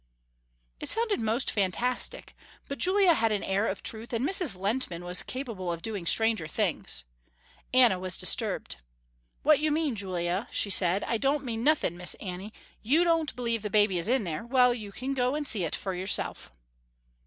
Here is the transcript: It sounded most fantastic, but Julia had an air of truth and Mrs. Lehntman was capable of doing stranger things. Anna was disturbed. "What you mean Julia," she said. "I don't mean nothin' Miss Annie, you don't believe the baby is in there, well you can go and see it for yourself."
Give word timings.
It 0.79 0.89
sounded 0.89 1.19
most 1.19 1.51
fantastic, 1.51 2.35
but 2.67 2.79
Julia 2.79 3.13
had 3.13 3.31
an 3.31 3.43
air 3.43 3.67
of 3.67 3.83
truth 3.83 4.13
and 4.13 4.27
Mrs. 4.27 4.57
Lehntman 4.57 5.03
was 5.03 5.21
capable 5.21 5.71
of 5.71 5.83
doing 5.83 6.07
stranger 6.07 6.47
things. 6.47 7.03
Anna 7.71 7.99
was 7.99 8.17
disturbed. 8.17 8.77
"What 9.43 9.59
you 9.59 9.69
mean 9.69 9.93
Julia," 9.95 10.47
she 10.49 10.71
said. 10.71 11.03
"I 11.03 11.19
don't 11.19 11.45
mean 11.45 11.63
nothin' 11.63 11.97
Miss 11.97 12.15
Annie, 12.15 12.51
you 12.81 13.03
don't 13.03 13.35
believe 13.35 13.61
the 13.61 13.69
baby 13.69 13.99
is 13.99 14.09
in 14.09 14.23
there, 14.23 14.43
well 14.43 14.73
you 14.73 14.91
can 14.91 15.13
go 15.13 15.35
and 15.35 15.47
see 15.47 15.65
it 15.65 15.75
for 15.75 15.93
yourself." 15.93 16.49